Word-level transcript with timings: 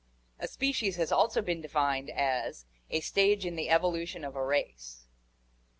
A 0.39 0.47
species 0.47 0.95
has 0.95 1.11
also 1.11 1.43
been 1.43 1.61
defined 1.61 2.09
as 2.09 2.65
"a 2.89 3.01
stage 3.01 3.45
in 3.45 3.55
the 3.55 3.69
evolution 3.69 4.25
of 4.25 4.35
a 4.35 4.43
race." 4.43 5.05